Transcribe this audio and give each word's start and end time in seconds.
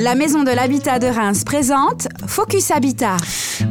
La 0.00 0.14
Maison 0.14 0.44
de 0.44 0.50
l'Habitat 0.50 0.98
de 0.98 1.08
Reims 1.08 1.44
présente 1.44 2.08
Focus 2.26 2.70
Habitat. 2.70 3.18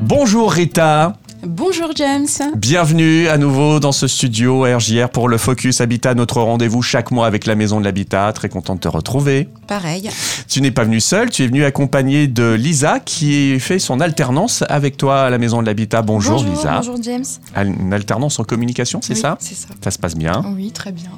Bonjour 0.04 0.52
Rita. 0.52 1.13
Bonjour 1.41 1.90
James. 1.95 2.27
Bienvenue 2.55 3.27
à 3.29 3.37
nouveau 3.40 3.79
dans 3.79 3.91
ce 3.91 4.07
studio 4.07 4.63
RJR 4.63 5.10
pour 5.10 5.28
le 5.28 5.39
Focus 5.39 5.81
Habitat, 5.81 6.13
notre 6.13 6.42
rendez-vous 6.42 6.81
chaque 6.84 7.10
mois 7.12 7.26
avec 7.26 7.47
la 7.47 7.55
Maison 7.55 7.79
de 7.79 7.86
l'Habitat. 7.86 8.31
Très 8.34 8.47
content 8.47 8.76
de 8.76 8.81
te 8.81 8.88
retrouver. 8.88 9.47
Pareil. 9.65 10.10
Tu 10.47 10.62
n'es 10.62 10.70
pas 10.70 10.84
venu 10.84 11.00
seul, 11.00 11.31
tu 11.31 11.44
es 11.44 11.47
venu 11.47 11.63
accompagné 11.63 12.28
de 12.28 12.52
Lisa 12.54 13.00
qui 13.00 13.60
fait 13.60 13.80
son 13.80 14.00
alternance 14.00 14.64
avec 14.70 14.98
toi 14.98 15.22
à 15.24 15.30
la 15.32 15.40
Maison 15.40 15.62
de 15.62 15.66
l'Habitat. 15.66 16.04
Bonjour, 16.04 16.43
Lisa. 16.43 16.75
Bonjour 16.77 17.02
James. 17.02 17.25
Une 17.55 17.91
alternance 17.93 18.38
en 18.39 18.43
communication, 18.43 19.00
c'est 19.02 19.14
Oui, 19.14 19.20
ça? 19.20 19.38
C'est 19.39 19.55
ça. 19.55 19.70
Ça 19.84 19.89
se 19.89 19.98
passe 19.98 20.16
bien. 20.16 20.43
Oui, 20.55 20.71
très 20.71 20.91
bien. 20.91 21.09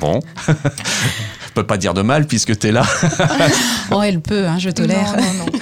Bon. 0.00 0.20
Je 1.54 1.60
peux 1.60 1.66
pas 1.68 1.76
dire 1.76 1.94
de 1.94 2.02
mal 2.02 2.26
puisque 2.26 2.58
tu 2.58 2.66
es 2.66 2.72
là. 2.72 2.82
Oh, 3.92 4.02
elle 4.02 4.20
peut, 4.20 4.46
hein, 4.46 4.58
je 4.58 4.70
tolère. 4.70 5.14
Non, 5.16 5.22
non, 5.22 5.52
non. 5.52 5.58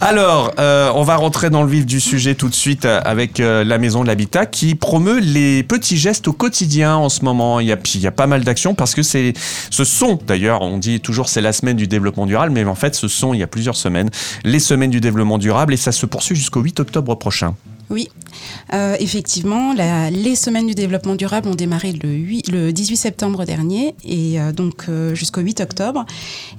Alors, 0.00 0.52
euh, 0.58 0.90
on 0.94 1.02
va 1.02 1.16
rentrer 1.16 1.50
dans 1.50 1.62
le 1.62 1.68
vif 1.68 1.84
du 1.84 2.00
sujet 2.00 2.34
tout 2.34 2.48
de 2.48 2.54
suite 2.54 2.86
euh, 2.86 3.02
avec 3.04 3.40
euh, 3.40 3.62
la 3.62 3.76
Maison 3.76 4.02
de 4.02 4.06
l'Habitat 4.06 4.46
qui 4.46 4.74
promeut 4.74 5.18
les 5.18 5.62
petits 5.62 5.98
gestes 5.98 6.28
au 6.28 6.32
quotidien 6.32 6.96
en 6.96 7.10
ce 7.10 7.26
moment. 7.26 7.60
Il 7.60 7.66
y 7.66 7.72
a, 7.72 7.76
il 7.94 8.00
y 8.00 8.06
a 8.06 8.10
pas 8.10 8.26
mal 8.26 8.42
d'actions 8.42 8.74
parce 8.74 8.94
que 8.94 9.02
c'est, 9.02 9.34
ce 9.68 9.84
sont 9.84 10.18
d'ailleurs, 10.26 10.62
on 10.62 10.78
dit 10.78 11.00
toujours 11.00 11.28
c'est 11.28 11.42
la 11.42 11.52
semaine 11.52 11.76
du 11.76 11.88
développement 11.88 12.24
durable, 12.24 12.52
mais 12.52 12.64
en 12.64 12.74
fait 12.74 12.94
ce 12.94 13.08
sont, 13.08 13.34
il 13.34 13.40
y 13.40 13.42
a 13.42 13.46
plusieurs 13.46 13.76
semaines, 13.76 14.08
les 14.44 14.60
semaines 14.60 14.90
du 14.90 15.00
développement 15.00 15.36
durable 15.36 15.74
et 15.74 15.76
ça 15.76 15.92
se 15.92 16.06
poursuit 16.06 16.36
jusqu'au 16.36 16.60
8 16.60 16.80
octobre 16.80 17.14
prochain. 17.16 17.54
Oui, 17.90 18.08
Euh, 18.72 18.96
effectivement, 18.98 19.74
les 19.74 20.36
semaines 20.36 20.66
du 20.66 20.74
développement 20.74 21.14
durable 21.14 21.48
ont 21.48 21.54
démarré 21.54 21.92
le, 21.92 22.08
8 22.08 22.48
le 22.48 22.72
18 22.72 22.96
septembre 22.96 23.44
dernier 23.44 23.94
et 24.04 24.40
euh, 24.40 24.52
donc 24.52 24.86
euh, 24.88 25.14
jusqu'au 25.14 25.40
8 25.40 25.60
octobre. 25.60 26.04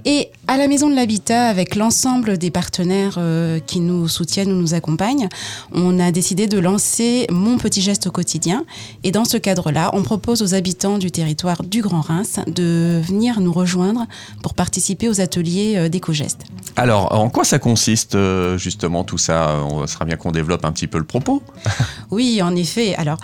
Et 0.05 0.29
à 0.47 0.57
la 0.57 0.67
Maison 0.67 0.89
de 0.89 0.95
l'Habitat, 0.95 1.47
avec 1.47 1.75
l'ensemble 1.75 2.37
des 2.37 2.51
partenaires 2.51 3.19
qui 3.65 3.79
nous 3.79 4.07
soutiennent 4.07 4.51
ou 4.51 4.55
nous 4.55 4.73
accompagnent, 4.73 5.27
on 5.71 5.99
a 5.99 6.11
décidé 6.11 6.47
de 6.47 6.59
lancer 6.59 7.27
Mon 7.31 7.57
petit 7.57 7.81
geste 7.81 8.07
au 8.07 8.11
quotidien. 8.11 8.65
Et 9.03 9.11
dans 9.11 9.25
ce 9.25 9.37
cadre-là, 9.37 9.89
on 9.93 10.03
propose 10.03 10.41
aux 10.41 10.53
habitants 10.53 10.97
du 10.97 11.11
territoire 11.11 11.63
du 11.63 11.81
Grand 11.81 12.01
Reims 12.01 12.39
de 12.47 13.01
venir 13.03 13.39
nous 13.41 13.51
rejoindre 13.51 14.05
pour 14.43 14.53
participer 14.53 15.09
aux 15.09 15.21
ateliers 15.21 15.89
d'éco-gestes. 15.89 16.41
Alors, 16.75 17.13
en 17.13 17.29
quoi 17.29 17.43
ça 17.43 17.57
consiste 17.57 18.17
justement 18.57 19.03
tout 19.03 19.17
ça? 19.17 19.55
On 19.63 19.87
sera 19.87 20.05
bien 20.05 20.17
qu'on 20.17 20.31
développe 20.31 20.65
un 20.65 20.71
petit 20.71 20.87
peu 20.87 20.99
le 20.99 21.05
propos. 21.05 21.41
Oui, 22.11 22.41
en 22.41 22.55
effet. 22.55 22.95
Alors, 22.95 23.17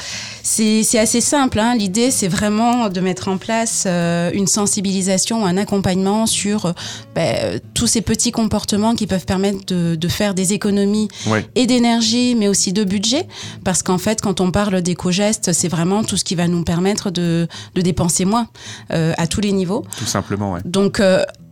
c'est 0.43 0.83
assez 0.97 1.21
simple. 1.21 1.59
hein. 1.59 1.75
L'idée, 1.75 2.11
c'est 2.11 2.27
vraiment 2.27 2.89
de 2.89 2.99
mettre 2.99 3.27
en 3.29 3.37
place 3.37 3.83
euh, 3.87 4.31
une 4.33 4.47
sensibilisation, 4.47 5.45
un 5.45 5.55
accompagnement 5.57 6.25
sur 6.25 6.65
euh, 6.65 6.71
ben, 7.15 7.59
tous 7.73 7.87
ces 7.87 8.01
petits 8.01 8.31
comportements 8.31 8.95
qui 8.95 9.07
peuvent 9.07 9.25
permettre 9.25 9.65
de, 9.67 9.95
de 9.95 10.07
faire 10.07 10.33
des 10.33 10.53
économies 10.53 11.07
Oui. 11.27 11.39
et 11.55 11.67
d'énergie, 11.67 12.35
mais 12.35 12.47
aussi 12.47 12.73
de 12.73 12.83
budget. 12.83 13.27
Parce 13.63 13.83
qu'en 13.83 13.97
fait, 13.97 14.19
quand 14.21 14.41
on 14.41 14.51
parle 14.51 14.81
d'éco-gestes, 14.81 15.53
c'est 15.53 15.67
vraiment 15.69 16.03
tout 16.03 16.17
ce 16.17 16.23
qui 16.23 16.35
va 16.35 16.47
nous 16.47 16.63
permettre 16.63 17.11
de, 17.11 17.47
de 17.75 17.81
dépenser 17.81 18.25
moins 18.25 18.47
euh, 18.91 19.13
à 19.17 19.27
tous 19.27 19.41
les 19.41 19.51
niveaux. 19.53 19.85
Tout 19.97 20.05
simplement, 20.05 20.53
ouais. 20.53 20.61
Donc, 20.65 20.99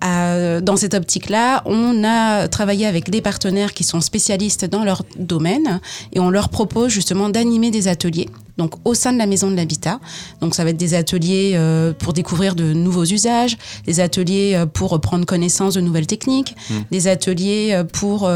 euh, 0.03 0.61
dans 0.61 0.77
cette 0.77 0.93
optique-là, 0.93 1.61
on 1.65 2.03
a 2.03 2.47
travaillé 2.47 2.85
avec 2.85 3.09
des 3.09 3.21
partenaires 3.21 3.73
qui 3.73 3.83
sont 3.83 4.01
spécialistes 4.01 4.65
dans 4.65 4.83
leur 4.83 5.03
domaine 5.17 5.81
et 6.13 6.19
on 6.19 6.29
leur 6.29 6.49
propose 6.49 6.89
justement 6.89 7.29
d'animer 7.29 7.71
des 7.71 7.87
ateliers. 7.87 8.29
Donc, 8.59 8.73
au 8.83 8.93
sein 8.93 9.13
de 9.13 9.17
la 9.17 9.25
maison 9.25 9.49
de 9.49 9.55
l'habitat. 9.55 10.01
Donc, 10.41 10.53
ça 10.53 10.65
va 10.65 10.71
être 10.71 10.77
des 10.77 10.93
ateliers 10.93 11.53
euh, 11.55 11.93
pour 11.93 12.11
découvrir 12.11 12.55
de 12.55 12.73
nouveaux 12.73 13.05
usages, 13.05 13.57
des 13.85 14.01
ateliers 14.01 14.51
euh, 14.53 14.65
pour 14.65 14.99
prendre 14.99 15.25
connaissance 15.25 15.75
de 15.75 15.81
nouvelles 15.81 16.07
techniques, 16.07 16.55
des 16.91 17.07
ateliers 17.07 17.69
euh, 17.71 17.85
pour 17.85 18.29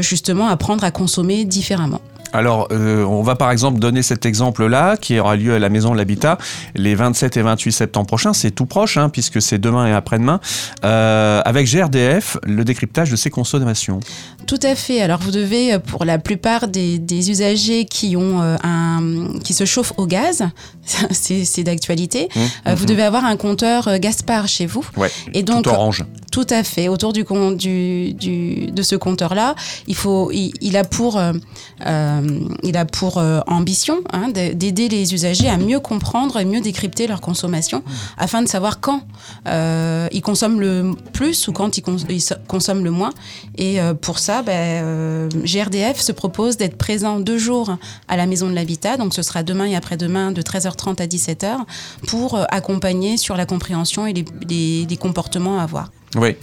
justement 0.00 0.48
apprendre 0.48 0.82
à 0.82 0.90
consommer 0.90 1.44
différemment. 1.44 2.00
Alors, 2.32 2.68
euh, 2.72 3.04
on 3.04 3.22
va 3.22 3.36
par 3.36 3.50
exemple 3.50 3.78
donner 3.78 4.02
cet 4.02 4.24
exemple-là, 4.26 4.96
qui 4.96 5.18
aura 5.18 5.36
lieu 5.36 5.54
à 5.54 5.58
la 5.58 5.68
Maison 5.68 5.92
de 5.92 5.98
l'Habitat 5.98 6.38
les 6.74 6.94
27 6.94 7.36
et 7.36 7.42
28 7.42 7.72
septembre 7.72 8.06
prochains. 8.06 8.32
C'est 8.32 8.50
tout 8.50 8.66
proche, 8.66 8.96
hein, 8.96 9.08
puisque 9.08 9.42
c'est 9.42 9.58
demain 9.58 9.86
et 9.86 9.92
après-demain, 9.92 10.40
euh, 10.84 11.42
avec 11.44 11.66
GRDF, 11.66 12.38
le 12.44 12.64
décryptage 12.64 13.10
de 13.10 13.16
ses 13.16 13.30
consommations. 13.30 14.00
Tout 14.46 14.58
à 14.62 14.74
fait. 14.74 15.00
Alors 15.00 15.18
vous 15.20 15.30
devez, 15.30 15.74
euh, 15.74 15.78
pour 15.78 16.04
la 16.04 16.18
plupart 16.18 16.68
des, 16.68 16.98
des 16.98 17.30
usagers 17.30 17.84
qui 17.84 18.16
ont 18.16 18.40
euh, 18.42 18.56
un, 18.64 19.38
qui 19.44 19.54
se 19.54 19.64
chauffent 19.64 19.92
au 19.96 20.06
gaz, 20.06 20.42
c'est 21.10 21.62
d'actualité, 21.64 22.28
Mmh, 22.34 22.40
euh, 22.68 22.74
vous 22.74 22.84
mmh. 22.84 22.86
devez 22.86 23.02
avoir 23.02 23.24
un 23.24 23.36
compteur 23.36 23.98
Gaspard 23.98 24.48
chez 24.48 24.66
vous. 24.66 24.84
Ouais, 24.96 25.10
Et 25.34 25.42
donc 25.42 25.64
tout 25.64 25.70
orange. 25.70 26.04
tout 26.30 26.46
à 26.50 26.62
fait. 26.64 26.88
Autour 26.88 27.12
du, 27.12 27.24
com- 27.24 27.56
du, 27.56 28.12
du 28.14 28.66
de 28.70 28.82
ce 28.82 28.96
compteur-là, 28.96 29.54
il 29.86 29.94
faut, 29.94 30.30
il, 30.32 30.52
il 30.60 30.76
a 30.76 30.84
pour, 30.84 31.18
euh, 31.18 31.32
il 32.62 32.76
a 32.76 32.84
pour 32.84 33.18
euh, 33.18 33.40
ambition 33.46 33.98
hein, 34.12 34.28
de- 34.28 34.52
d'aider 34.54 34.88
les 34.88 35.14
usagers 35.14 35.48
à 35.48 35.56
mieux 35.56 35.80
comprendre 35.80 36.38
et 36.38 36.44
mieux 36.44 36.60
décrypter 36.60 37.06
leur 37.06 37.20
consommation, 37.20 37.82
afin 38.18 38.42
de 38.42 38.48
savoir 38.48 38.80
quand 38.80 39.02
euh, 39.46 40.08
ils 40.12 40.22
consomment 40.22 40.60
le 40.60 40.92
plus 41.12 41.48
ou 41.48 41.52
quand 41.52 41.76
ils, 41.78 41.82
cons- 41.82 41.96
ils 42.08 42.20
so- 42.20 42.34
consomment 42.48 42.84
le 42.84 42.90
moins. 42.90 43.12
Et 43.58 43.78
pour 44.00 44.18
ça, 44.18 44.31
ben, 44.40 44.82
euh, 44.84 45.28
GRDF 45.44 46.00
se 46.00 46.12
propose 46.12 46.56
d'être 46.56 46.78
présent 46.78 47.20
deux 47.20 47.36
jours 47.36 47.76
à 48.08 48.16
la 48.16 48.24
Maison 48.26 48.48
de 48.48 48.54
l'Habitat, 48.54 48.96
donc 48.96 49.12
ce 49.12 49.20
sera 49.20 49.42
demain 49.42 49.66
et 49.66 49.76
après-demain 49.76 50.32
de 50.32 50.40
13h30 50.40 51.02
à 51.02 51.06
17h, 51.06 51.56
pour 52.06 52.36
euh, 52.36 52.44
accompagner 52.50 53.18
sur 53.18 53.36
la 53.36 53.44
compréhension 53.44 54.06
et 54.06 54.14
les, 54.14 54.24
les- 54.48 54.86
les 54.88 54.96
comportements 54.96 55.58
à 55.58 55.64
avoir. 55.64 55.90
Oui, 56.14 56.36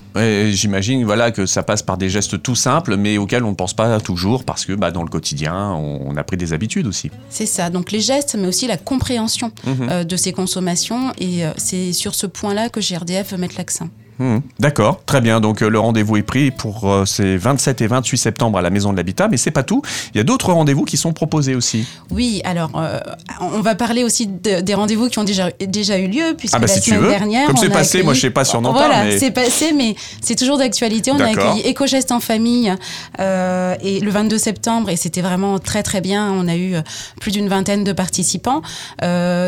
j'imagine 0.51 1.05
voilà, 1.05 1.29
que 1.29 1.45
ça 1.45 1.61
passe 1.61 1.83
par 1.83 1.97
des 1.97 2.09
gestes 2.09 2.41
tout 2.41 2.55
simples, 2.55 2.97
mais 2.97 3.19
auxquels 3.19 3.43
on 3.43 3.51
ne 3.51 3.55
pense 3.55 3.75
pas 3.75 3.99
toujours, 3.99 4.43
parce 4.43 4.65
que 4.65 4.73
bah, 4.73 4.89
dans 4.89 5.03
le 5.03 5.09
quotidien, 5.09 5.73
on, 5.73 6.15
a 6.17 6.23
pris 6.23 6.37
des 6.37 6.53
habitudes 6.53 6.87
aussi. 6.87 7.11
C'est 7.29 7.45
ça, 7.45 7.69
donc 7.69 7.91
les 7.91 8.01
gestes, 8.01 8.35
mais 8.39 8.47
aussi 8.47 8.65
la 8.67 8.77
compréhension 8.77 9.51
Mhm. 9.67 9.87
euh, 9.91 10.03
de 10.03 10.17
ces 10.17 10.31
consommations. 10.33 11.11
Et 11.19 11.45
euh, 11.45 11.51
c'est 11.57 11.93
sur 11.93 12.15
ce 12.15 12.25
point-là 12.25 12.69
que 12.69 12.79
GRDF 12.79 13.31
veut 13.31 13.37
mettre 13.37 13.55
l'accent. 13.59 13.89
Mhm. 14.19 14.41
D'accord, 14.59 15.01
très 15.05 15.21
bien. 15.21 15.39
Donc 15.39 15.61
euh, 15.61 15.69
le 15.69 15.79
rendez-vous 15.79 16.17
est 16.17 16.23
pris 16.23 16.51
pour 16.51 16.89
euh, 16.91 17.05
ces 17.05 17.37
27 17.37 17.81
et 17.81 17.87
28 17.87 18.17
septembre 18.17 18.57
à 18.57 18.61
la 18.61 18.69
Maison 18.69 18.91
de 18.91 18.97
l'Habitat, 18.97 19.27
mais 19.29 19.37
c'est 19.37 19.51
pas 19.51 19.63
tout. 19.63 19.81
Il 20.13 20.17
y 20.17 20.19
a 20.19 20.23
d'autres 20.23 20.51
rendez-vous 20.51 20.83
qui 20.85 20.97
sont 20.97 21.13
proposés 21.13 21.55
aussi. 21.55 21.87
Oui, 22.11 22.41
alors 22.43 22.69
euh, 22.75 22.99
on 23.41 23.61
va 23.61 23.75
parler 23.75 24.03
aussi 24.03 24.27
de- 24.27 24.61
des 24.61 24.73
rendez-vous 24.73 25.07
qui 25.09 25.19
ont 25.19 25.23
déjà, 25.23 25.49
déjà 25.65 25.97
eu 25.97 26.07
lieu, 26.07 26.35
puisque 26.37 26.53
Ah 26.55 26.59
bah, 26.59 26.67
la 26.67 26.73
si 26.73 26.89
semaine 26.89 27.09
dernière. 27.09 27.47
Comme 27.47 27.57
c'est 27.57 27.69
passé, 27.69 28.03
moi, 28.03 28.13
je 28.13 28.21
sais 28.21 28.29
pas 28.29 28.43
si 28.43 28.55
on 28.55 28.65
en 28.65 28.73
Voilà, 28.73 29.05
mais- 29.05 29.17
c'est 29.17 29.31
passé, 29.31 29.71
mais 29.73 29.95
c'est 30.21 30.35
toujours 30.35 30.57
d'actualité. 30.57 31.11
On 31.11 31.19
a 31.19 31.27
accueilli 31.27 31.61
Éco-Geste 31.61 32.11
en 32.11 32.19
famille 32.19 32.73
et 33.19 33.99
le 33.99 34.09
22 34.11 34.37
septembre, 34.37 34.89
et 34.89 34.95
c'était 34.97 35.21
vraiment 35.21 35.59
très 35.59 35.81
très 35.83 36.01
bien. 36.01 36.29
On 36.31 36.47
a 36.47 36.55
eu 36.57 36.75
plus 37.21 37.31
d'une 37.31 37.47
vingtaine 37.47 37.83
de 37.83 37.93
participants 37.93 38.61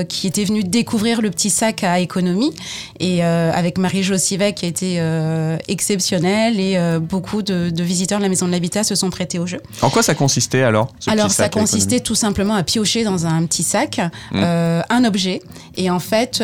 qui 0.07 0.27
étaient 0.27 0.45
venus 0.45 0.65
découvrir 0.65 1.21
le 1.21 1.29
petit 1.29 1.49
sac 1.49 1.83
à 1.83 1.99
économie, 1.99 2.53
et 3.01 3.21
avec 3.23 3.77
Marie-Jo 3.77 4.17
Sivet 4.17 4.53
qui 4.61 4.67
a 4.67 4.69
été 4.69 4.97
euh, 4.99 5.57
exceptionnelle, 5.67 6.59
et 6.59 6.77
euh, 6.77 6.99
beaucoup 6.99 7.41
de, 7.41 7.71
de 7.71 7.83
visiteurs 7.83 8.19
de 8.19 8.23
la 8.23 8.29
Maison 8.29 8.45
de 8.45 8.51
l'Habitat 8.51 8.83
se 8.83 8.93
sont 8.93 9.09
prêtés 9.09 9.39
au 9.39 9.47
jeu. 9.47 9.59
En 9.81 9.89
quoi 9.89 10.03
ça 10.03 10.13
consistait 10.13 10.61
alors 10.61 10.93
ce 10.99 11.09
Alors, 11.09 11.25
petit 11.29 11.35
ça 11.35 11.43
sac 11.45 11.53
consistait 11.53 11.99
tout 11.99 12.13
simplement 12.13 12.53
à 12.53 12.61
piocher 12.61 13.03
dans 13.03 13.25
un 13.25 13.43
petit 13.47 13.63
sac 13.63 13.99
euh, 14.35 14.83
un 14.87 15.03
objet. 15.03 15.41
Et 15.77 15.89
en 15.89 15.97
fait, 15.97 16.43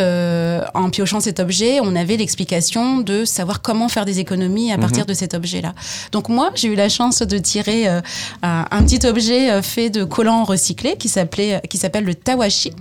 en 0.73 0.89
piochant 0.89 1.19
cet 1.19 1.39
objet, 1.39 1.79
on 1.79 1.95
avait 1.95 2.17
l'explication 2.17 3.01
de 3.01 3.23
savoir 3.23 3.61
comment 3.61 3.87
faire 3.87 4.05
des 4.05 4.17
économies 4.19 4.71
à 4.71 4.79
partir 4.79 5.05
de 5.05 5.13
cet 5.13 5.35
objet-là. 5.35 5.75
Donc 6.11 6.27
moi, 6.27 6.49
j'ai 6.55 6.69
eu 6.69 6.75
la 6.75 6.89
chance 6.89 7.21
de 7.21 7.37
tirer 7.37 7.85
un, 7.87 8.01
un 8.41 8.83
petit 8.83 9.05
objet 9.05 9.61
fait 9.61 9.91
de 9.91 10.03
collants 10.05 10.43
recyclés 10.43 10.95
qui 10.97 11.07
s'appelait, 11.07 11.61
qui 11.69 11.77
s'appelle 11.77 12.05
le 12.05 12.15
tawashi. 12.15 12.71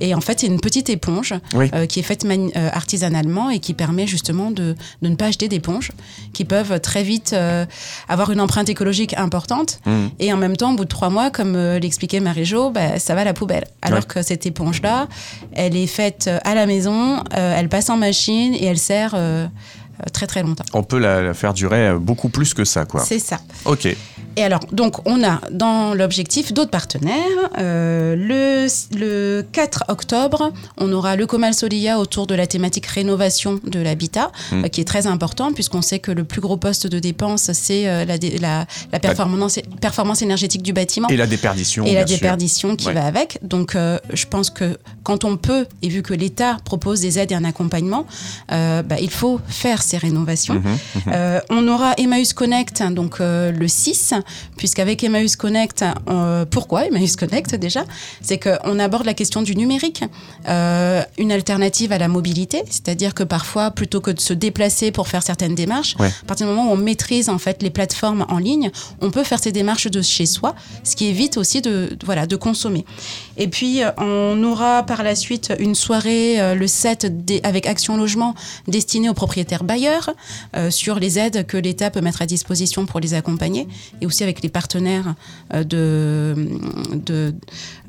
Et 0.00 0.14
en 0.14 0.20
fait, 0.20 0.40
c'est 0.40 0.46
une 0.46 0.60
petite 0.60 0.88
éponge 0.90 1.34
Oui. 1.54 1.70
euh, 1.74 1.86
qui 1.86 2.00
est 2.00 2.02
faite 2.02 2.24
euh, 2.24 2.70
artisanalement 2.72 3.50
et 3.50 3.58
qui 3.58 3.74
permet 3.74 4.06
justement 4.06 4.50
de, 4.50 4.74
de 5.02 5.08
ne 5.08 5.14
pas 5.16 5.26
acheter 5.26 5.48
d'éponges 5.48 5.90
qui 6.32 6.44
peuvent 6.44 6.80
très 6.80 7.02
vite 7.02 7.32
euh, 7.32 7.64
avoir 8.08 8.30
une 8.30 8.40
empreinte 8.40 8.68
écologique 8.68 9.14
importante. 9.16 9.80
Mhm. 9.86 10.10
Et 10.18 10.32
en 10.32 10.36
même 10.36 10.56
temps, 10.56 10.72
au 10.72 10.76
bout 10.76 10.84
de 10.84 10.88
trois 10.88 11.10
mois, 11.10 11.30
comme 11.30 11.56
l'expliquait 11.56 12.20
Marie-Jo, 12.20 12.70
bah, 12.70 12.98
ça 12.98 13.14
va 13.14 13.22
à 13.22 13.24
la 13.24 13.34
poubelle. 13.34 13.64
Alors 13.82 14.00
Ouais. 14.00 14.04
que 14.06 14.22
cette 14.22 14.46
éponge-là, 14.46 15.08
elle 15.52 15.76
est 15.76 15.86
faite 15.86 16.28
à 16.44 16.54
la 16.54 16.66
maison, 16.66 17.22
elle 17.30 17.68
passe 17.68 17.90
en 17.90 17.96
machine 17.96 18.54
et 18.54 18.64
elle 18.64 18.78
sert 18.78 19.14
très 20.12 20.26
très 20.26 20.42
longtemps. 20.42 20.64
On 20.74 20.82
peut 20.82 20.98
la, 20.98 21.22
la 21.22 21.34
faire 21.34 21.54
durer 21.54 21.94
beaucoup 21.98 22.28
plus 22.28 22.52
que 22.54 22.64
ça, 22.64 22.84
quoi. 22.84 23.00
C'est 23.04 23.18
ça. 23.20 23.38
Ok. 23.64 23.86
Et 24.36 24.42
alors, 24.42 24.60
donc, 24.72 25.06
on 25.06 25.22
a 25.22 25.40
dans 25.50 25.94
l'objectif 25.94 26.52
d'autres 26.52 26.70
partenaires. 26.70 27.14
Euh, 27.58 28.16
le, 28.16 28.66
le 28.98 29.42
4 29.52 29.84
octobre, 29.88 30.52
on 30.76 30.92
aura 30.92 31.16
le 31.16 31.26
Comal 31.26 31.54
Solia 31.54 31.98
autour 31.98 32.26
de 32.26 32.34
la 32.34 32.46
thématique 32.46 32.86
rénovation 32.86 33.60
de 33.64 33.78
l'habitat, 33.80 34.32
Mm. 34.50 34.64
euh, 34.64 34.68
qui 34.68 34.80
est 34.80 34.84
très 34.84 35.06
important, 35.06 35.52
puisqu'on 35.52 35.82
sait 35.82 35.98
que 36.00 36.10
le 36.10 36.24
plus 36.24 36.40
gros 36.40 36.56
poste 36.56 36.86
de 36.86 36.98
dépense, 36.98 37.50
c'est 37.52 37.88
euh, 37.88 38.04
la, 38.04 38.18
dé- 38.18 38.38
la, 38.38 38.66
la 38.92 38.98
performance, 38.98 39.58
performance 39.80 40.22
énergétique 40.22 40.62
du 40.62 40.72
bâtiment 40.72 41.08
Et 41.08 41.16
la 41.16 41.26
déperdition. 41.26 41.84
et 41.84 41.94
la 41.94 42.06
sûr. 42.06 42.16
déperdition 42.16 42.76
qui 42.76 42.88
Ouais. 42.88 42.94
va 42.94 43.04
avec. 43.06 43.38
Donc, 43.42 43.74
je 44.12 44.26
pense 44.26 44.50
que 44.50 44.76
quand 45.02 45.24
on 45.24 45.36
peut, 45.36 45.66
et 45.82 45.88
vu 45.88 46.02
que 46.02 46.12
l'État 46.14 46.56
propose 46.64 47.00
des 47.00 47.18
aides 47.18 47.32
et 47.32 47.34
un 47.34 47.44
accompagnement, 47.44 48.06
bah, 48.48 48.82
il 49.00 49.10
faut 49.10 49.40
faire 49.48 49.82
ces 49.82 49.96
rénovations. 49.98 50.62
Euh, 51.08 51.40
on 51.50 51.66
aura 51.68 51.94
Emmaüs 51.98 52.32
Connect, 52.32 52.80
hein, 52.80 52.90
donc 52.90 53.16
le 53.20 53.68
6, 53.68 54.14
puisqu'avec 54.56 55.02
Emmaüs 55.04 55.36
Connect, 55.36 55.84
euh, 56.08 56.44
pourquoi 56.44 56.86
Emmaüs 56.86 57.16
Connect 57.16 57.54
déjà 57.54 57.84
C'est 58.20 58.38
qu'on 58.38 58.78
aborde 58.78 59.04
la 59.06 59.14
question 59.14 59.42
du 59.42 59.56
numérique, 59.56 60.02
euh, 60.48 61.02
une 61.18 61.32
alternative 61.32 61.92
à 61.92 61.98
la 61.98 62.08
mobilité, 62.08 62.62
c'est-à-dire 62.68 63.14
que 63.14 63.22
parfois, 63.22 63.70
plutôt 63.70 64.00
que 64.00 64.10
de 64.10 64.20
se 64.20 64.32
déplacer 64.32 64.90
pour 64.92 65.08
faire 65.08 65.22
certaines 65.22 65.54
démarches, 65.54 65.96
Ouais. 65.98 66.08
à 66.08 66.26
partir 66.26 66.46
du 66.46 66.52
moment 66.52 66.70
où 66.70 66.72
on 66.72 66.76
maîtrise 66.76 67.28
en 67.28 67.38
fait 67.38 67.62
les 67.62 67.70
plateformes 67.70 68.26
en 68.28 68.38
ligne, 68.38 68.70
on 69.00 69.10
peut 69.10 69.24
faire 69.24 69.38
ces 69.38 69.52
démarches 69.52 69.88
de 69.90 70.02
chez 70.02 70.26
soi, 70.26 70.54
ce 70.82 70.96
qui 70.96 71.06
évite 71.06 71.36
aussi 71.36 71.60
de, 71.62 71.96
voilà, 72.04 72.26
de 72.26 72.36
consommer. 72.36 72.84
Et 73.36 73.48
puis, 73.48 73.82
euh, 73.82 73.90
on 73.98 74.42
aura 74.44 74.84
par 74.84 75.02
la 75.02 75.14
suite 75.14 75.52
une 75.58 75.74
soirée, 75.74 76.40
euh, 76.40 76.54
le 76.54 76.66
7, 76.66 77.24
dé- 77.24 77.40
avec 77.42 77.66
Action 77.66 77.96
Logement, 77.96 78.34
destinée 78.68 79.08
aux 79.08 79.14
propriétaires 79.14 79.64
bailleurs, 79.64 80.10
sur 80.70 80.98
les 81.00 81.18
aides 81.18 81.46
que 81.46 81.56
l'État 81.56 81.90
peut 81.90 82.00
mettre 82.00 82.22
à 82.22 82.26
disposition 82.26 82.86
pour 82.86 83.00
les 83.00 83.14
accompagner, 83.14 83.66
et 84.00 84.06
aussi 84.06 84.13
avec 84.22 84.42
les 84.42 84.48
partenaires 84.48 85.14
euh, 85.52 85.64
de, 85.64 86.34
de, 87.06 87.34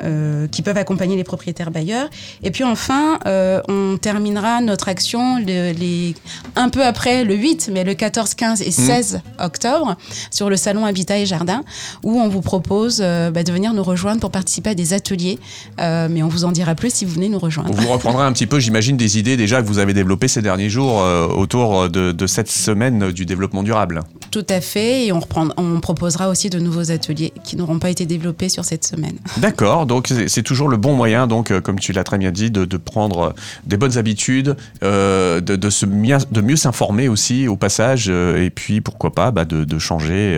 euh, 0.03 0.47
qui 0.47 0.61
peuvent 0.61 0.77
accompagner 0.77 1.15
les 1.15 1.23
propriétaires 1.23 1.71
bailleurs. 1.71 2.09
Et 2.43 2.51
puis 2.51 2.63
enfin, 2.63 3.17
euh, 3.25 3.61
on 3.69 3.97
terminera 3.97 4.61
notre 4.61 4.89
action 4.89 5.37
les, 5.37 6.15
un 6.55 6.69
peu 6.69 6.85
après 6.85 7.23
le 7.23 7.35
8, 7.35 7.69
mais 7.71 7.83
le 7.83 7.93
14, 7.93 8.33
15 8.33 8.61
et 8.61 8.71
16 8.71 9.21
octobre, 9.39 9.95
sur 10.31 10.49
le 10.49 10.57
salon 10.57 10.85
Habitat 10.85 11.19
et 11.19 11.25
Jardin, 11.25 11.63
où 12.03 12.19
on 12.19 12.27
vous 12.27 12.41
propose 12.41 12.99
euh, 13.01 13.31
bah, 13.31 13.43
de 13.43 13.51
venir 13.51 13.73
nous 13.73 13.83
rejoindre 13.83 14.19
pour 14.19 14.31
participer 14.31 14.71
à 14.71 14.75
des 14.75 14.93
ateliers. 14.93 15.39
Mais 15.77 16.23
on 16.23 16.27
vous 16.27 16.45
en 16.45 16.51
dira 16.51 16.75
plus 16.75 16.93
si 16.93 17.05
vous 17.05 17.13
venez 17.13 17.29
nous 17.29 17.39
rejoindre. 17.39 17.71
Vous 17.73 17.87
reprendrez 17.87 18.25
un 18.25 18.33
petit 18.33 18.47
peu, 18.47 18.59
j'imagine, 18.59 18.97
des 18.97 19.17
idées 19.17 19.37
déjà 19.37 19.61
que 19.61 19.67
vous 19.67 19.79
avez 19.79 19.93
développées 19.93 20.27
ces 20.27 20.41
derniers 20.41 20.69
jours 20.69 21.03
autour 21.35 21.89
de, 21.89 22.11
de 22.11 22.27
cette 22.27 22.49
semaine 22.49 23.11
du 23.11 23.25
développement 23.25 23.63
durable. 23.63 24.01
Tout 24.35 24.45
à 24.49 24.59
fait, 24.59 25.05
et 25.05 25.13
on, 25.13 25.21
reprend, 25.21 25.47
on 25.55 25.79
proposera 25.79 26.27
aussi 26.27 26.49
de 26.49 26.59
nouveaux 26.59 26.91
ateliers 26.91 27.31
qui 27.45 27.55
n'auront 27.55 27.79
pas 27.79 27.89
été 27.89 28.05
développés 28.05 28.49
sur 28.49 28.65
cette 28.65 28.83
semaine. 28.83 29.15
D'accord, 29.37 29.85
donc 29.85 30.11
c'est 30.27 30.43
toujours 30.43 30.67
le 30.67 30.75
bon 30.75 30.93
moyen, 30.93 31.25
donc 31.25 31.51
euh, 31.51 31.61
comme 31.61 31.79
tu 31.79 31.93
l'as 31.93 32.03
très 32.03 32.17
bien 32.17 32.31
dit, 32.31 32.51
de, 32.51 32.65
de 32.65 32.75
prendre 32.75 33.19
euh, 33.19 33.29
des 33.65 33.77
bonnes 33.77 33.97
habitudes, 33.97 34.57
euh, 34.83 35.39
de, 35.39 35.55
de, 35.55 35.69
se 35.69 35.85
mia- 35.85 36.29
de 36.29 36.41
mieux 36.41 36.57
s'informer 36.57 37.07
aussi 37.07 37.47
au 37.47 37.55
passage, 37.55 38.07
euh, 38.09 38.43
et 38.43 38.49
puis 38.49 38.81
pourquoi 38.81 39.13
pas 39.13 39.31
bah, 39.31 39.45
de, 39.45 39.63
de 39.63 39.79
changer 39.79 40.37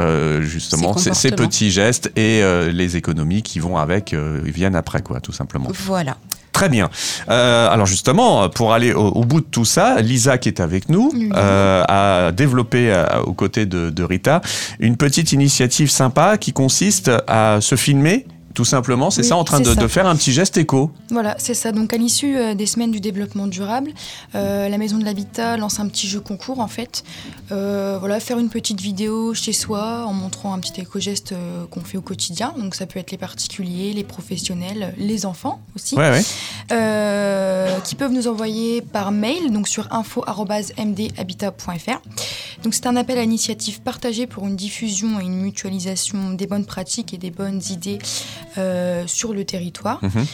euh, 0.00 0.42
justement 0.42 0.96
ces, 0.96 1.30
petits 1.30 1.70
gestes 1.70 2.10
et 2.16 2.42
les 2.72 2.96
économies 2.96 3.42
qui 3.44 3.60
vont 3.60 3.76
avec, 3.76 4.12
viennent 4.42 4.74
après 4.74 5.02
quoi, 5.02 5.20
tout 5.20 5.30
simplement. 5.30 5.70
Voilà. 5.72 6.16
Très 6.52 6.68
bien. 6.68 6.90
Euh, 7.28 7.68
alors 7.70 7.86
justement, 7.86 8.48
pour 8.48 8.72
aller 8.72 8.92
au, 8.92 9.08
au 9.08 9.24
bout 9.24 9.40
de 9.40 9.46
tout 9.46 9.64
ça, 9.64 10.00
Lisa 10.00 10.38
qui 10.38 10.48
est 10.48 10.60
avec 10.60 10.88
nous 10.88 11.12
euh, 11.34 11.84
a 11.88 12.32
développé 12.32 12.92
euh, 12.92 13.04
aux 13.22 13.32
côtés 13.32 13.66
de, 13.66 13.90
de 13.90 14.02
Rita 14.02 14.40
une 14.78 14.96
petite 14.96 15.32
initiative 15.32 15.90
sympa 15.90 16.38
qui 16.38 16.52
consiste 16.52 17.10
à 17.26 17.58
se 17.60 17.76
filmer. 17.76 18.26
Tout 18.54 18.64
simplement, 18.64 19.10
c'est 19.10 19.22
Oui, 19.22 19.28
ça, 19.28 19.36
en 19.36 19.44
train 19.44 19.60
de, 19.60 19.86
faire 19.86 20.06
un 20.06 20.16
petit 20.16 20.32
geste 20.32 20.56
éco. 20.56 20.90
Voilà, 21.10 21.36
c'est 21.38 21.54
ça. 21.54 21.70
Donc 21.70 21.92
à 21.92 21.96
l'issue 21.96 22.36
euh, 22.36 22.54
des 22.54 22.66
semaines 22.66 22.90
du 22.90 23.00
développement 23.00 23.46
durable, 23.46 23.92
euh, 24.34 24.68
la 24.68 24.76
Maison 24.78 24.98
de 24.98 25.04
l'Habitat 25.04 25.56
lance 25.56 25.78
un 25.78 25.86
petit 25.88 26.08
jeu 26.08 26.20
concours 26.20 26.58
en 26.58 26.66
fait. 26.66 27.04
Euh, 27.52 27.96
voilà, 28.00 28.18
faire 28.18 28.38
une 28.38 28.48
petite 28.48 28.80
vidéo 28.80 29.34
chez 29.34 29.52
soi 29.52 30.04
en 30.04 30.12
montrant 30.12 30.52
un 30.52 30.58
petit 30.58 30.80
éco-geste 30.80 31.34
qu'on 31.70 31.82
fait 31.82 31.96
au 31.96 32.02
quotidien. 32.02 32.52
Donc 32.58 32.74
ça 32.74 32.86
peut 32.86 32.98
être 32.98 33.12
les 33.12 33.18
particuliers, 33.18 33.92
les 33.92 34.04
professionnels, 34.04 34.94
les 34.98 35.26
enfants 35.26 35.60
aussi. 35.76 35.94
Ouais, 35.94 36.10
ouais. 36.10 36.22
Euh, 36.72 37.78
qui 37.80 37.94
peuvent 37.94 38.12
nous 38.12 38.28
envoyer 38.28 38.82
par 38.82 39.12
mail, 39.12 39.52
donc 39.52 39.68
sur 39.68 39.92
info.mdhabitat.fr. 39.92 42.00
Donc 42.62 42.74
c'est 42.74 42.86
un 42.86 42.96
appel 42.96 43.18
à 43.18 43.22
initiative 43.22 43.80
partagée 43.80 44.26
pour 44.26 44.46
une 44.46 44.56
diffusion 44.56 45.18
et 45.20 45.24
une 45.24 45.40
mutualisation 45.40 46.32
des 46.32 46.46
bonnes 46.46 46.66
pratiques 46.66 47.14
et 47.14 47.18
des 47.18 47.30
bonnes 47.30 47.62
idées 47.70 47.98
euh, 48.58 49.06
sur 49.06 49.32
le 49.32 49.44
territoire. 49.44 50.00
Mhm. 50.02 50.26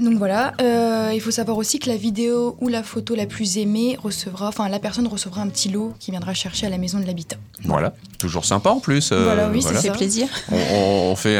Donc 0.00 0.16
voilà, 0.16 0.54
euh, 0.62 1.10
il 1.14 1.20
faut 1.20 1.30
savoir 1.30 1.58
aussi 1.58 1.78
que 1.78 1.88
la 1.88 1.96
vidéo 1.96 2.56
ou 2.60 2.68
la 2.68 2.82
photo 2.82 3.14
la 3.14 3.26
plus 3.26 3.58
aimée 3.58 3.98
recevra, 4.02 4.48
enfin 4.48 4.68
la 4.70 4.78
personne 4.78 5.06
recevra 5.06 5.42
un 5.42 5.48
petit 5.48 5.68
lot 5.68 5.92
qui 6.00 6.10
viendra 6.10 6.32
chercher 6.32 6.66
à 6.66 6.70
la 6.70 6.78
maison 6.78 6.98
de 6.98 7.04
l'habitat. 7.04 7.36
Voilà, 7.64 7.92
toujours 8.18 8.46
sympa 8.46 8.70
en 8.70 8.80
plus. 8.80 9.10
euh, 9.12 9.24
Voilà, 9.24 9.50
oui, 9.50 9.60
c'est 9.60 9.74
Ça 9.74 9.80
fait 9.82 9.90
plaisir. 9.90 10.26
On, 10.50 11.14
fait 11.16 11.38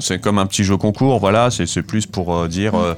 c'est 0.00 0.20
comme 0.20 0.38
un 0.38 0.46
petit 0.46 0.64
jeu 0.64 0.76
concours, 0.76 1.20
voilà, 1.20 1.50
c'est 1.50 1.82
plus 1.82 2.06
pour 2.06 2.34
euh, 2.34 2.48
dire 2.48 2.74
euh, 2.74 2.94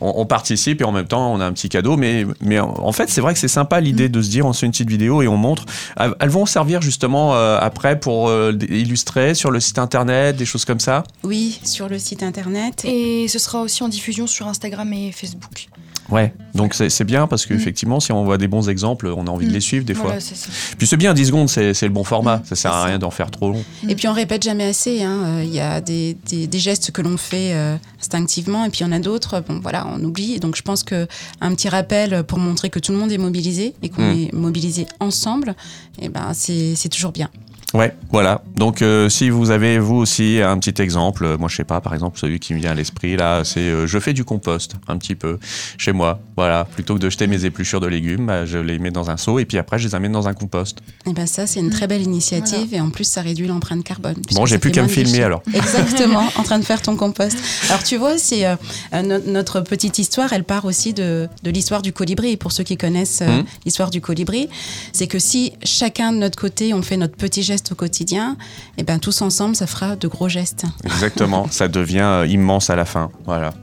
on, 0.00 0.14
on 0.16 0.26
participe 0.26 0.80
et 0.80 0.84
en 0.84 0.90
même 0.90 1.06
temps 1.06 1.32
on 1.32 1.40
a 1.40 1.46
un 1.46 1.52
petit 1.52 1.68
cadeau, 1.68 1.96
mais, 1.96 2.26
mais 2.40 2.58
en, 2.58 2.90
fait 2.92 3.08
c'est 3.08 3.20
vrai 3.20 3.34
que 3.34 3.38
c'est 3.38 3.46
sympa 3.46 3.80
l'idée 3.80 4.08
de 4.08 4.20
se 4.20 4.30
dire 4.30 4.46
on 4.46 4.52
se 4.52 4.60
fait 4.60 4.66
une 4.66 4.72
petite 4.72 4.90
vidéo 4.90 5.22
et 5.22 5.28
on 5.28 5.36
montre. 5.36 5.64
Elles 5.96 6.28
vont 6.28 6.44
servir 6.44 6.82
justement 6.82 7.36
euh, 7.36 7.58
après 7.60 8.00
pour 8.00 8.28
euh, 8.28 8.52
illustrer 8.68 9.34
sur 9.34 9.52
le 9.52 9.60
site 9.60 9.78
internet, 9.78 10.36
des 10.36 10.44
choses 10.46 10.64
comme 10.64 10.80
ça? 10.80 11.04
Oui, 11.22 11.60
sur 11.62 11.88
le 11.88 12.00
site 12.00 12.24
internet. 12.24 12.84
Et 12.84 13.28
ce 13.28 13.38
sera 13.38 13.60
aussi 13.60 13.84
en 13.84 13.88
diffusion 13.88 14.26
sur 14.26 14.48
Instagram 14.48 14.55
et 14.64 15.12
Facebook. 15.12 15.68
Ouais, 16.08 16.32
donc 16.54 16.74
c'est 16.74 17.02
bien 17.04 17.26
parce 17.26 17.46
qu'effectivement 17.46 17.98
si 17.98 18.12
on 18.12 18.24
voit 18.24 18.38
des 18.38 18.46
bons 18.46 18.68
exemples, 18.68 19.08
on 19.08 19.26
a 19.26 19.30
envie 19.30 19.46
de 19.46 19.50
Mm. 19.50 19.54
les 19.54 19.60
suivre 19.60 19.84
des 19.84 19.94
fois. 19.94 20.04
Voilà, 20.04 20.20
ça. 20.20 20.34
Puis 20.78 20.86
c'est 20.86 20.96
bien, 20.96 21.12
10 21.14 21.26
secondes 21.26 21.48
c'est 21.48 21.82
le 21.82 21.88
bon 21.88 22.04
format, 22.04 22.42
ça 22.44 22.54
sert 22.54 22.72
à 22.72 22.82
c'est 22.82 22.88
rien 22.90 22.98
d'en 23.00 23.10
faire 23.10 23.28
trop 23.32 23.50
long. 23.50 23.64
Et 23.88 23.96
puis 23.96 24.06
on 24.06 24.12
répète 24.12 24.44
jamais 24.44 24.66
assez. 24.66 25.02
hein. 25.02 25.22
Euh, 25.24 25.42
Il 25.44 25.52
y 25.52 25.58
a 25.58 25.80
des, 25.80 26.16
des- 26.28 26.46
des 26.46 26.58
gestes 26.60 26.92
que 26.92 27.02
l'on 27.02 27.16
fait 27.16 27.54
euh, 27.54 27.76
instinctivement, 27.98 28.64
et 28.64 28.70
puis 28.70 28.80
il 28.80 28.84
y 28.84 28.86
en 28.88 28.92
a 28.92 29.00
d'autres. 29.00 29.42
Bon, 29.48 29.58
voilà, 29.60 29.84
on 29.88 30.00
oublie. 30.04 30.34
Et 30.34 30.38
donc 30.38 30.54
je 30.54 30.62
pense 30.62 30.84
que 30.84 31.08
un 31.40 31.52
petit 31.56 31.68
rappel 31.68 32.22
pour 32.22 32.38
montrer 32.38 32.70
que 32.70 32.78
tout 32.78 32.92
le 32.92 32.98
monde 32.98 33.10
est 33.10 33.18
mobilisé 33.18 33.74
et 33.82 33.88
qu'on 33.88 34.02
Mm. 34.14 34.18
est 34.20 34.32
mobilisé 34.32 34.86
ensemble, 35.00 35.56
et 36.00 36.08
ben 36.08 36.32
c'est 36.34 36.88
toujours 36.88 37.10
bien. 37.10 37.30
Ouais, 37.76 37.94
voilà. 38.10 38.42
Donc, 38.56 38.80
euh, 38.80 39.08
si 39.08 39.28
vous 39.28 39.50
avez 39.50 39.78
vous 39.78 39.96
aussi 39.96 40.40
un 40.42 40.58
petit 40.58 40.80
exemple, 40.80 41.24
euh, 41.24 41.36
moi 41.36 41.48
je 41.48 41.56
sais 41.56 41.64
pas, 41.64 41.80
par 41.80 41.92
exemple, 41.94 42.18
celui 42.18 42.40
qui 42.40 42.54
me 42.54 42.58
vient 42.58 42.70
à 42.70 42.74
l'esprit 42.74 43.16
là, 43.16 43.42
c'est 43.44 43.60
euh, 43.60 43.86
je 43.86 43.98
fais 43.98 44.12
du 44.14 44.24
compost 44.24 44.76
un 44.88 44.96
petit 44.96 45.14
peu 45.14 45.38
chez 45.76 45.92
moi. 45.92 46.18
Voilà, 46.36 46.64
plutôt 46.64 46.94
que 46.94 47.00
de 47.00 47.10
jeter 47.10 47.26
mes 47.26 47.44
épluchures 47.44 47.80
de 47.80 47.86
légumes, 47.86 48.26
bah, 48.26 48.46
je 48.46 48.58
les 48.58 48.78
mets 48.78 48.90
dans 48.90 49.10
un 49.10 49.16
seau 49.16 49.38
et 49.38 49.44
puis 49.44 49.58
après 49.58 49.78
je 49.78 49.88
les 49.88 49.94
amène 49.94 50.12
dans 50.12 50.26
un 50.28 50.32
compost. 50.34 50.78
Et 51.06 51.12
ben 51.12 51.26
ça 51.26 51.46
c'est 51.46 51.60
une 51.60 51.70
très 51.70 51.86
belle 51.86 52.02
initiative 52.02 52.72
et 52.72 52.80
en 52.80 52.90
plus 52.90 53.04
ça 53.04 53.20
réduit 53.20 53.46
l'empreinte 53.46 53.84
carbone. 53.84 54.16
Bon, 54.34 54.46
j'ai 54.46 54.58
plus 54.58 54.70
qu'à 54.70 54.82
me 54.82 54.88
filmer 54.88 55.10
déchets. 55.12 55.22
alors. 55.24 55.42
Exactement, 55.54 56.26
en 56.36 56.42
train 56.42 56.58
de 56.58 56.64
faire 56.64 56.80
ton 56.82 56.96
compost. 56.96 57.36
Alors 57.68 57.82
tu 57.82 57.96
vois, 57.96 58.16
c'est 58.18 58.44
no- 58.92 59.18
notre 59.26 59.60
petite 59.60 59.98
histoire, 59.98 60.32
elle 60.32 60.44
part 60.44 60.64
aussi 60.64 60.94
de, 60.94 61.28
de 61.42 61.50
l'histoire 61.50 61.82
du 61.82 61.92
colibri. 61.92 62.30
Et 62.32 62.36
pour 62.36 62.52
ceux 62.52 62.64
qui 62.64 62.76
connaissent 62.76 63.20
euh, 63.22 63.26
Mhm. 63.38 63.44
l'histoire 63.64 63.90
du 63.90 64.00
colibri, 64.00 64.48
c'est 64.92 65.06
que 65.08 65.18
si 65.18 65.52
chacun 65.64 66.12
de 66.12 66.18
notre 66.18 66.38
côté 66.38 66.72
on 66.72 66.80
fait 66.82 66.96
notre 66.96 67.16
petit 67.16 67.42
geste 67.42 67.65
au 67.72 67.74
quotidien, 67.74 68.36
et 68.78 68.82
ben 68.82 68.98
tous 68.98 69.22
ensemble 69.22 69.56
ça 69.56 69.66
fera 69.66 69.96
de 69.96 70.08
gros 70.08 70.28
gestes. 70.28 70.64
Exactement, 70.84 71.46
ça 71.50 71.68
devient 71.68 72.00
euh, 72.00 72.26
immense 72.26 72.70
à 72.70 72.76
la 72.76 72.84
fin. 72.84 73.10
Voilà. 73.24 73.54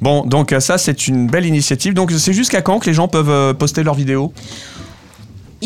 Bon, 0.00 0.24
donc 0.24 0.52
euh, 0.52 0.60
ça 0.60 0.78
c'est 0.78 1.08
une 1.08 1.26
belle 1.26 1.46
initiative. 1.46 1.94
Donc 1.94 2.10
c'est 2.12 2.32
jusqu'à 2.32 2.62
quand 2.62 2.78
que 2.78 2.86
les 2.86 2.94
gens 2.94 3.08
peuvent 3.08 3.30
euh, 3.30 3.54
poster 3.54 3.82
leurs 3.82 3.94
vidéos? 3.94 4.32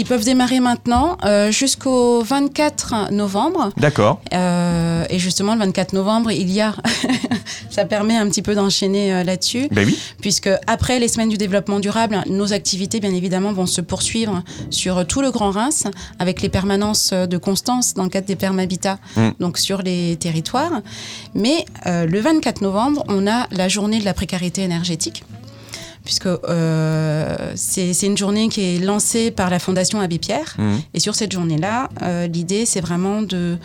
Ils 0.00 0.06
peuvent 0.06 0.24
démarrer 0.24 0.60
maintenant 0.60 1.18
euh, 1.26 1.50
jusqu'au 1.50 2.22
24 2.22 3.12
novembre. 3.12 3.68
D'accord. 3.76 4.22
Euh, 4.32 5.04
et 5.10 5.18
justement, 5.18 5.52
le 5.52 5.58
24 5.60 5.92
novembre, 5.92 6.30
il 6.32 6.50
y 6.50 6.62
a, 6.62 6.74
ça 7.70 7.84
permet 7.84 8.16
un 8.16 8.26
petit 8.26 8.40
peu 8.40 8.54
d'enchaîner 8.54 9.12
euh, 9.12 9.24
là-dessus. 9.24 9.68
Ben 9.70 9.84
oui. 9.86 9.98
puisque 10.22 10.48
après 10.66 11.00
les 11.00 11.08
semaines 11.08 11.28
du 11.28 11.36
développement 11.36 11.80
durable, 11.80 12.18
nos 12.30 12.54
activités, 12.54 12.98
bien 12.98 13.12
évidemment, 13.12 13.52
vont 13.52 13.66
se 13.66 13.82
poursuivre 13.82 14.42
sur 14.70 15.06
tout 15.06 15.20
le 15.20 15.30
Grand 15.30 15.50
Reims, 15.50 15.84
avec 16.18 16.40
les 16.40 16.48
permanences 16.48 17.12
de 17.12 17.36
Constance 17.36 17.92
dans 17.92 18.04
le 18.04 18.08
cadre 18.08 18.26
des 18.26 18.36
permahabitats, 18.36 18.98
Mm. 19.16 19.28
donc 19.38 19.58
sur 19.58 19.82
les 19.82 20.16
territoires. 20.16 20.80
Mais 21.34 21.66
le 21.84 22.20
24 22.20 22.62
novembre, 22.62 23.04
on 23.08 23.26
a 23.26 23.48
la 23.50 23.68
journée 23.68 23.98
de 23.98 24.06
la 24.06 24.14
précarité 24.14 24.62
énergétique. 24.62 25.24
Puisque 26.10 26.26
euh, 26.26 27.52
c'est 27.54 27.92
une 28.02 28.16
journée 28.18 28.48
qui 28.48 28.62
est 28.62 28.78
lancée 28.80 29.30
par 29.30 29.48
la 29.48 29.60
Fondation 29.60 30.00
Abbé 30.00 30.18
Pierre. 30.18 30.56
Mhm. 30.58 30.80
Et 30.92 30.98
sur 30.98 31.14
cette 31.14 31.30
journée-là, 31.30 31.88
euh, 32.02 32.26
l'idée, 32.26 32.66
c'est 32.66 32.80
vraiment 32.80 33.22
de, 33.22 33.56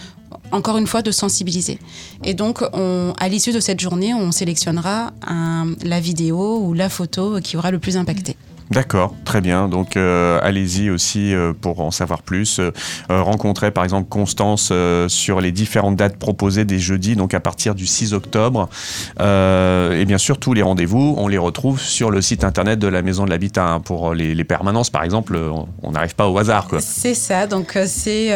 encore 0.52 0.78
une 0.78 0.86
fois, 0.86 1.02
de 1.02 1.10
sensibiliser. 1.10 1.80
Et 2.24 2.36
donc, 2.36 2.62
on, 2.74 3.16
à 3.20 3.30
l'issue 3.30 3.52
de 3.52 3.60
cette 3.60 3.80
journée, 3.80 4.14
on 4.14 4.32
sélectionnera 4.32 5.12
un- 5.26 5.74
la 5.84 6.00
vidéo 6.00 6.60
ou 6.60 6.74
la 6.76 6.88
photo 6.90 7.40
qui 7.42 7.58
aura 7.58 7.72
le 7.72 7.80
plus 7.80 7.98
impacté. 7.98 8.38
D'accord, 8.72 9.14
très 9.26 9.42
bien. 9.42 9.68
Donc 9.68 9.96
euh, 9.96 10.40
allez-y 10.42 10.90
aussi 10.90 11.34
euh, 11.34 11.54
pour 11.60 11.80
en 11.82 11.92
savoir 11.92 12.22
plus. 12.24 12.60
Euh, 12.60 12.72
rencontrez 13.10 13.72
par 13.72 13.84
exemple 13.84 14.10
Constance 14.10 14.72
sur 15.08 15.40
les 15.42 15.52
différentes 15.52 15.96
dates 15.96 16.18
proposées 16.18 16.66
des 16.66 16.80
jeudis, 16.80 17.16
donc 17.16 17.34
à 17.34 17.40
partir 17.40 17.76
du 17.76 17.86
6 17.86 18.14
octobre. 18.14 18.68
Et 19.20 20.06
bien 20.06 20.18
sûr, 20.18 20.38
tous 20.40 20.54
les 20.54 20.62
rendez-vous, 20.62 21.16
on 21.18 21.28
les 21.28 21.38
retrouve 21.38 21.80
sur 21.80 22.10
le 22.12 22.22
site 22.22 22.44
internet 22.44 22.80
de 22.80 22.88
la 22.88 23.02
Maison 23.02 23.26
de 23.26 23.30
l'Habitat. 23.30 23.66
hein. 23.68 23.80
Pour 23.80 24.14
les, 24.14 24.34
les 24.36 24.44
permanences, 24.44 24.90
par 24.90 25.04
exemple, 25.04 25.38
on- 25.84 25.92
n'arrive 25.92 26.16
pas 26.16 26.28
au 26.28 26.38
hasard. 26.38 26.68
C'est 26.80 27.14
ça, 27.14 27.48
donc 27.48 27.78
c'est 27.86 28.28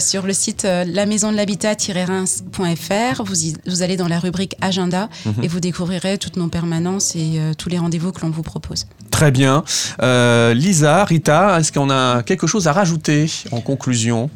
sur 0.00 0.24
le 0.26 0.32
site 0.32 0.62
la 0.64 1.04
maison 1.06 1.32
de 1.32 1.36
l'habitat-reims.fr. 1.36 3.22
Vous, 3.24 3.44
y- 3.44 3.54
vous 3.66 3.82
allez 3.82 3.96
dans 3.96 4.08
la 4.08 4.18
rubrique 4.18 4.54
agenda 4.60 5.08
Mhm. 5.26 5.34
et 5.42 5.48
vous 5.48 5.60
découvrirez 5.60 6.18
toutes 6.18 6.36
nos 6.36 6.48
permanences 6.48 7.14
et 7.16 7.40
tous 7.58 7.68
les 7.68 7.78
rendez-vous 7.78 8.12
que 8.12 8.20
l'on 8.22 8.30
vous 8.30 8.42
propose. 8.42 8.86
Très 9.18 9.32
bien. 9.32 9.64
Euh, 10.00 10.54
Lisa, 10.54 11.04
Rita, 11.04 11.58
est-ce 11.58 11.72
qu'on 11.72 11.90
a 11.90 12.22
quelque 12.22 12.46
chose 12.46 12.68
à 12.68 12.72
rajouter 12.72 13.28
en 13.50 13.60
conclusion? 13.60 14.30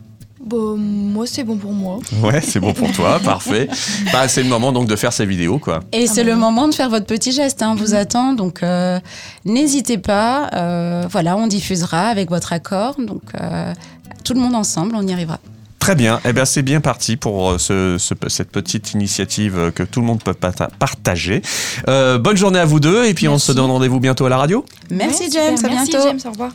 Bon, 0.44 0.76
moi, 0.76 1.24
c'est 1.24 1.44
bon 1.44 1.56
pour 1.56 1.72
moi. 1.72 2.00
Ouais, 2.20 2.40
c'est 2.40 2.58
bon 2.58 2.72
pour 2.72 2.90
toi, 2.90 3.20
parfait. 3.24 3.68
Bah, 4.12 4.26
c'est 4.26 4.42
le 4.42 4.48
moment 4.48 4.72
donc 4.72 4.88
de 4.88 4.96
faire 4.96 5.12
ces 5.12 5.24
vidéos, 5.24 5.60
quoi. 5.60 5.84
Et 5.92 6.08
c'est 6.08 6.22
Ah 6.22 6.24
le 6.24 6.34
moment 6.34 6.66
de 6.66 6.74
faire 6.74 6.90
votre 6.90 7.06
petit 7.06 7.30
geste, 7.30 7.62
hein, 7.62 7.70
on 7.70 7.74
vous 7.76 7.94
attend, 7.94 8.32
donc 8.32 8.64
euh, 8.64 8.98
n'hésitez 9.44 9.98
pas. 9.98 10.50
euh, 10.52 11.04
voilà, 11.08 11.36
on 11.36 11.46
diffusera 11.46 12.08
avec 12.08 12.28
votre 12.28 12.52
accord, 12.52 12.96
donc 12.98 13.22
euh, 13.40 13.72
tout 14.24 14.34
le 14.34 14.40
monde 14.40 14.56
ensemble, 14.56 14.96
on 14.96 15.06
y 15.06 15.12
arrivera. 15.12 15.38
Très 15.82 15.96
bien, 15.96 16.20
eh 16.24 16.32
bien 16.32 16.44
c'est 16.44 16.62
bien 16.62 16.80
parti 16.80 17.16
pour 17.16 17.50
euh, 17.50 17.58
ce- 17.58 17.96
ce- 17.98 18.14
cette 18.28 18.50
petite 18.52 18.92
initiative 18.92 19.58
euh, 19.58 19.70
que 19.72 19.82
tout 19.82 20.00
le 20.00 20.06
monde 20.06 20.22
peut 20.22 20.32
partager. 20.32 21.42
Euh, 21.88 22.18
bonne 22.18 22.36
journée 22.36 22.60
à 22.60 22.64
vous 22.64 22.78
deux 22.78 23.04
et 23.04 23.14
puis 23.14 23.26
on 23.26 23.32
Merci. 23.32 23.46
se 23.48 23.52
donne 23.52 23.68
rendez-vous 23.68 23.98
bientôt 23.98 24.24
à 24.26 24.28
la 24.28 24.36
radio. 24.36 24.64
Merci 24.90 25.28
James, 25.32 25.56
à 25.62 25.68
Merci 25.68 25.90
bientôt. 25.90 26.06
James, 26.06 26.20
au 26.26 26.30
revoir. 26.30 26.52